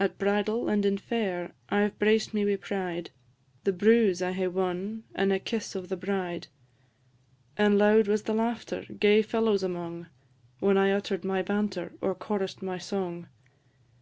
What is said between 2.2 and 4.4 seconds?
me wi' pride, The bruse I